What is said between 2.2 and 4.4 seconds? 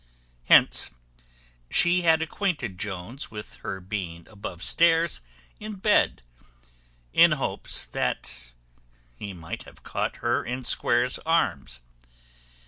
acquainted Jones with her being